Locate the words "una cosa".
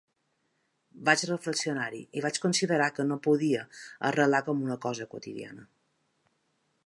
4.69-5.09